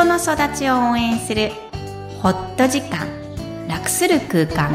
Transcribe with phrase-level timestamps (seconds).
[0.00, 1.50] 人の育ちを応援する
[2.22, 3.06] ホット時間
[3.68, 4.74] 楽する空間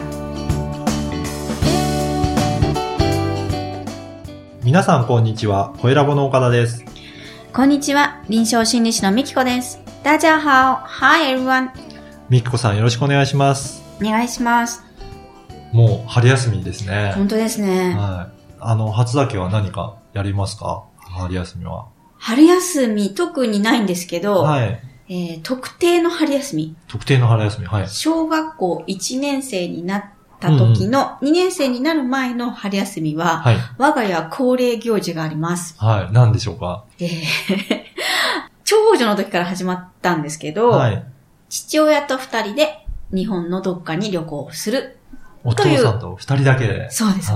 [4.63, 5.74] 皆さんこんにちは。
[5.79, 6.85] 声ラボの岡田です。
[7.53, 11.71] こんにちは臨床心理士のみきこです大家好 Hi everyone
[12.29, 13.81] みきこさんよろしくお願いします。
[13.99, 14.83] お願いします
[15.73, 17.13] もう春休みですね。
[17.16, 18.53] 本当ですねはい。
[18.59, 20.84] あの、初だけは何かやりますか？
[20.99, 21.87] 春休みは。
[22.20, 24.79] 春休み特にないんですけど、はい。
[25.07, 27.67] えー特定の春休み特定の春休み。
[27.67, 27.89] はい。
[27.89, 30.03] 小学校1年生になっ
[30.39, 33.57] た時の、2年生になる前の春休みは、はい。
[33.77, 35.75] 我が家恒例行事があります。
[35.79, 36.13] はい。
[36.13, 36.85] 何でしょうか？
[36.99, 37.09] えー
[38.63, 41.03] 長女の時から始まったんですけど、はい。
[41.49, 44.97] 父親と二人で日本のどっかに旅行する。
[45.43, 46.89] お父さんと二人だけで？
[46.89, 47.31] そうです。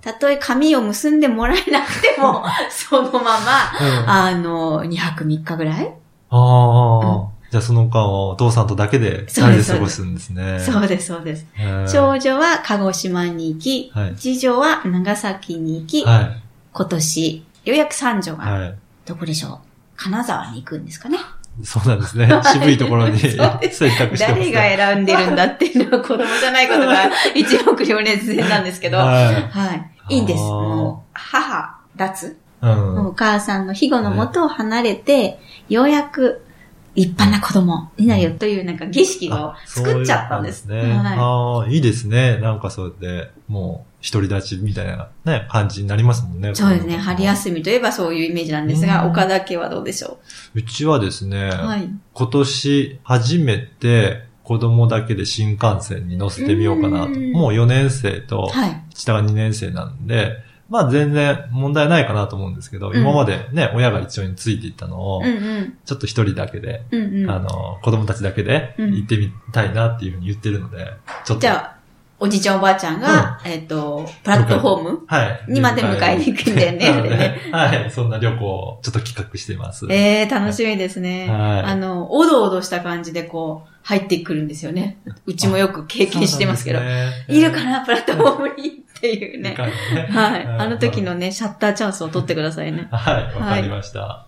[0.00, 3.72] たとえ髪を結んでもらえなくても、 そのまま、あ。
[3.80, 4.10] うん。
[4.10, 5.94] ああの、2泊3日ぐらい、
[6.30, 7.28] あ。
[7.50, 10.60] じゃあその間をお父さんとだけで二人で過ごすんですね。
[10.60, 11.46] そうです、そうです。
[11.90, 16.42] 長女は鹿児島に行き、はい次女は長崎に行き、はい。
[16.72, 18.74] 今年、ようやく三女が、はい。
[19.06, 19.58] どこでしょう？
[19.96, 21.18] 金沢に行くんですかね。
[21.64, 22.28] そうなんですね。
[22.52, 24.52] 渋いところに選択してます誰ね。
[24.52, 24.60] が
[24.92, 29.34] 選んでるんだっていうのは子供じゃないことが一目瞭然なんですけど、はい。
[29.34, 30.14] はい。
[30.14, 30.40] いいんです。
[30.40, 32.36] もう、母、脱、うん。
[32.60, 36.42] お母さんの庇護のもとを離れて、ようやく
[36.94, 40.66] 立派な子供になるよというなんか儀式をあ作っちゃったんです。
[40.66, 40.80] ね。
[40.94, 42.38] はああ、いいですね。
[42.38, 46.50] なんかそうやって、もう、独り立ちみたいなね、感じになりますもんね。
[46.50, 46.56] い。
[46.56, 46.96] そうですね。
[46.96, 50.18] 春休みといえばそういうイメージなんですが、うん岡田家はどうでしょ
[50.54, 50.62] う？
[50.62, 51.88] ちはですね、うはい。
[52.12, 57.12] 今年初めて子供だけで新幹線に乗せてみようかなと。
[57.12, 58.84] うんもう4年生と、はい。
[58.94, 60.36] 下が2年生なんで、
[60.68, 65.78] まあ全然問題ないかなと思うんですけど、うん今までね、親が一緒についていったのを、うんうん。
[65.84, 67.30] ちょっと一人だけで、うんうん。
[67.30, 70.92] あの、子供たちだけでうん行ってみたいなっていうふうに言ってるので、
[71.24, 71.40] ちょっと。
[71.40, 71.78] じゃあ、
[72.20, 75.52] おじいちゃんおばあちゃんが、えっと、プラットフォームはい。
[75.52, 77.90] にまで迎えに行くんだよねなのであれね はい。
[77.92, 79.86] そんな旅行をちょっと企画しています。
[79.88, 81.28] ええー、楽しみですね。
[81.28, 84.98] はいあの、おどおどした感じでこう、入ってくるんですよね。
[85.26, 86.80] うちもよく経験してますけど。
[86.80, 90.46] ねいるかな、プラットフォームにっていうねはい。
[90.46, 92.88] あの時のね、シャッターチャンスを取ってくださいね。
[92.90, 94.26] はい、わかりました。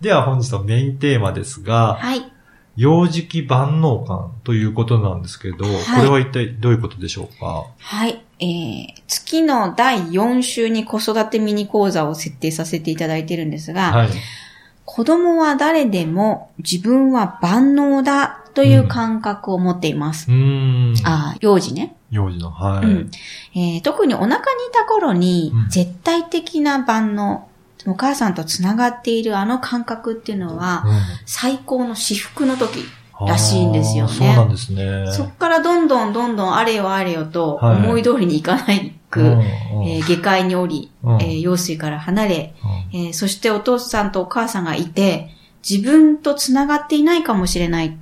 [0.00, 2.32] では本日のメインテーマですが、はい。
[2.76, 7.66] 幼児期万能感ということなんですけど、はいこれは一体どういうことでしょうか？
[7.78, 8.24] はい。
[8.40, 14.08] えー、月の第4週に子育てミニ講座を設定させていただいてるんですが、はい。
[14.84, 20.30] 子供は誰でも自分は万能だという感覚を持っています。
[20.30, 21.06] うーん。
[21.06, 21.94] ああ、幼児ね。
[22.12, 22.86] 幼児の、はい。
[22.86, 23.10] うん。
[23.54, 24.42] えー特にお腹にい
[24.72, 25.68] た頃にうん。
[25.70, 27.48] 絶対的な万能、
[27.86, 30.92] お母さんと繋がっているあの感覚っていうのは、うん。
[31.26, 32.84] 最高の至福の時。
[33.26, 34.12] らしいんですよね。
[34.12, 35.04] そうなんですね。
[35.12, 37.76] そっからどんどんどんどんあれよあれよとはい。
[37.76, 39.42] 思い通りにいかないく、うんうん。
[39.42, 41.22] えー下界に降り、うん。
[41.22, 42.54] えー用水から離れ、
[42.92, 42.98] うん。
[42.98, 45.30] えーそしてお父さんとお母さんがいて、
[45.68, 47.86] 自分と繋がっていないかもしれない。
[47.88, 47.92] っ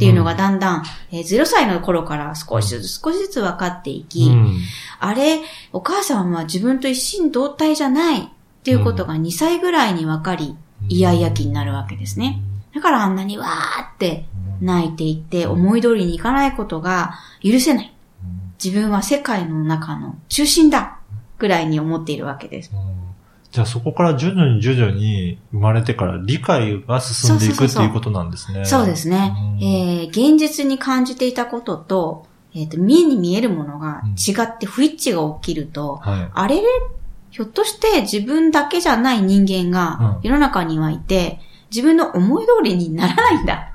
[0.00, 4.58] ていうのがだんだん、えー0歳の頃から少しずつ少しずつ分かっていき、うん。
[4.98, 5.40] あれ、
[5.72, 8.28] お母さんは自分と一心同体じゃないっ
[8.64, 10.56] ていうことが2歳ぐらいに分かり、
[10.88, 12.40] イヤイヤ期になるわけですね。
[12.74, 14.24] だからあんなにわーって
[14.60, 17.94] 泣いていって思い通りにいかないことが許せない。
[18.62, 20.98] 自分は世界の中の中心だ
[21.38, 22.70] ぐらいに思っているわけです。
[23.50, 28.64] うんじゃあそこから徐々に徐々に生まれてから理解が進んでいくっていうことなんですね。
[28.64, 29.34] そうですね。
[29.58, 36.30] うんえー現実に感じていたことと、えっ、と、目に見えるものが違って不一致が起きると、はい。
[36.32, 36.62] あれれ？
[37.30, 41.40] ひょっとして自分だけじゃない人間がうん世の中にはいて、
[41.70, 43.72] 自分の思い通りにならないんだ。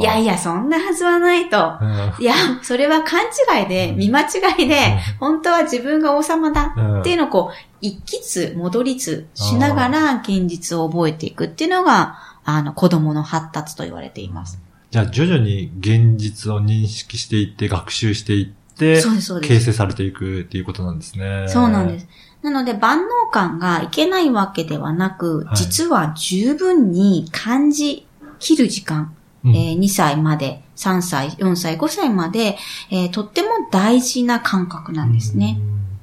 [0.00, 1.78] いやいや、そんなはずはないと。
[1.80, 3.22] うんいや、それは勘
[3.60, 4.26] 違いで、見間違
[4.64, 14.60] いで、本当は自分が王様だうんっていうのをこう、一気つ戻りつしながら現実を覚えていくっていうのが、あの、子供の発達と言われています。
[14.90, 19.48] じゃあ徐々に現実を認識していって、学習していって、そうです、そうです。
[19.48, 21.48] 形成されていくっていうことなんですね。。
[21.48, 22.08] そうなんですす。
[22.42, 28.06] なので、万能感がいけないわけではなく、はい実は十分に感じ
[28.38, 29.14] きる時間、
[29.44, 32.56] うんえー2歳まで、3歳、4歳、5歳まで、
[32.90, 35.58] えーとっても大事な感覚なんですね。。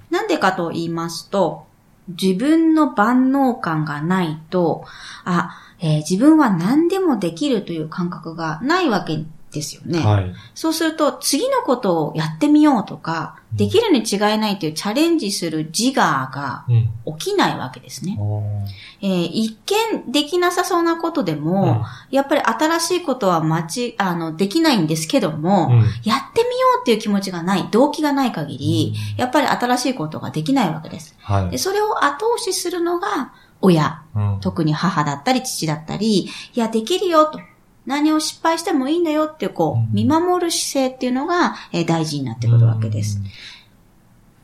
[0.09, 1.65] なんでかと言いますと、
[2.07, 4.85] 自分の万能感がないと、
[5.23, 9.99] あ、えー自分は何でもできるという感覚がないわけですよね。
[9.99, 10.33] はい。
[10.55, 16.89] そうすると、次のことをやってみようとか、できるに違いないというチャレンジする自我がうん。
[17.17, 18.17] 起きないわけですね。
[18.19, 18.43] おー
[19.01, 19.57] えー一
[20.05, 25.79] 見できなさそうなことでも、やっぱり新しいことはまち、あの、できないんですけども、うん。
[25.79, 26.17] やってみよ
[26.79, 31.15] うっていう気持ちがない、動機がない限り、やっぱり新しいことができないわけです。
[31.19, 31.49] はい。
[31.51, 34.37] でそれを後押しするのが親、うん。
[34.41, 37.39] 特に母だったり父だったり、いや、できるよと。
[37.85, 43.21] 何を失敗してもいいんだよっていう、こうんう、見守る姿勢っていうのが、えー大事になってくるわけです。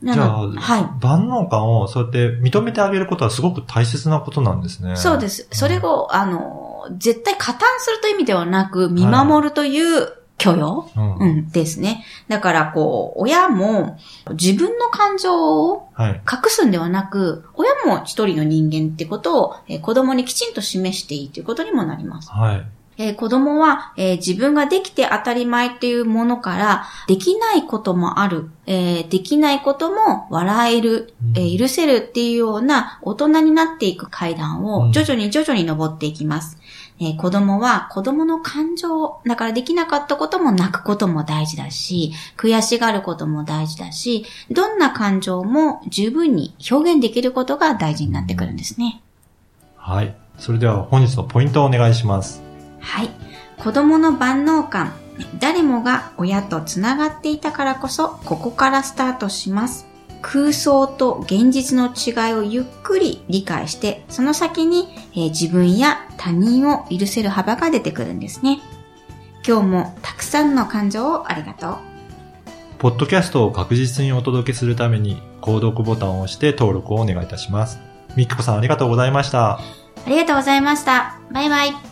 [0.02, 0.88] なじゃあ、のはい。
[1.00, 4.96] 万能感をそうやって認めてあげることはすごく大切なことなんですね。
[4.96, 5.46] そうです。
[5.52, 10.08] それを、あの、絶対加担するという意味ではなく、見守るという
[10.38, 11.16] 許容、うん。
[11.16, 12.04] うん、ですね。
[12.28, 13.98] だから、こう、親も
[14.30, 16.12] 自分の感情をはい。
[16.12, 22.30] 隠すんではなく、親も一人の人間ってことを、えー子供にきちんと示していいということにもなります。
[22.30, 22.66] はい。
[23.02, 36.58] えー子供は、えー自分ができて当たり前っていうものから、できないこともある、えーできないことも笑える、えー許せるっていうような大人になっていく階段うんを徐々に徐々に登っていきます。
[37.00, 49.00] えー子供は子供の感情、だからできなかったことも泣くことも大事だし、悔しがることも大事だし、どんな感情も十分に表現できることが大事になってくるんですね。
[49.76, 50.14] はい。
[50.38, 52.49] それでは本日のポイントをお願いします。
[52.80, 53.10] はい。
[53.58, 54.92] 子供の万能感。
[55.38, 59.86] 誰もが親とつながっていたからこそ、ここからスタートします。
[60.22, 68.60] 空想と現実の違いをゆっくり理解して、その先に、えー自分や他人を許せる幅が出てくるんですね。
[69.46, 71.76] 今日もたくさんの感情をありがとう。
[72.78, 77.78] ポッドキャストを確実にお届けするために、購読ボタンを押して登録をお願いいたします。
[78.16, 79.58] みきこさんありがとうございました。
[79.58, 79.60] あ
[80.06, 81.18] りがとうございました。
[81.32, 81.89] バイバイ。